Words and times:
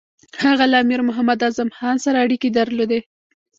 هغه 0.43 0.65
له 0.71 0.77
امیر 0.83 1.01
محمد 1.09 1.39
اعظم 1.45 1.69
خان 1.77 1.95
سره 2.05 2.17
اړیکې 2.25 2.49
درلودې. 2.57 2.99